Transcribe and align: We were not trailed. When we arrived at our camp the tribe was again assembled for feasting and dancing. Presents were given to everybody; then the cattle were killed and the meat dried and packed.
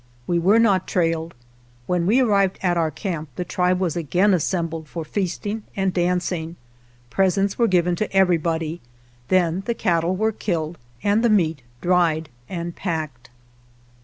We 0.25 0.39
were 0.39 0.57
not 0.57 0.87
trailed. 0.87 1.35
When 1.85 2.07
we 2.07 2.21
arrived 2.21 2.57
at 2.63 2.75
our 2.75 2.89
camp 2.89 3.29
the 3.35 3.45
tribe 3.45 3.79
was 3.79 3.95
again 3.95 4.33
assembled 4.33 4.87
for 4.87 5.05
feasting 5.05 5.61
and 5.75 5.93
dancing. 5.93 6.55
Presents 7.11 7.59
were 7.59 7.67
given 7.67 7.95
to 7.97 8.11
everybody; 8.11 8.81
then 9.27 9.61
the 9.67 9.75
cattle 9.75 10.15
were 10.15 10.31
killed 10.31 10.79
and 11.03 11.21
the 11.23 11.29
meat 11.29 11.61
dried 11.81 12.29
and 12.49 12.75
packed. 12.75 13.29